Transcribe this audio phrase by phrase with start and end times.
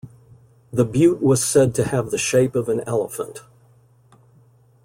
[0.73, 3.41] The butte was said to have the shape of an elephant.